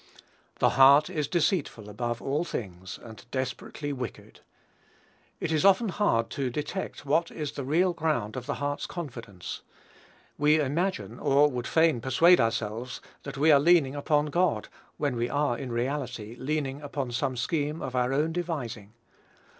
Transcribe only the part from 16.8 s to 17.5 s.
upon some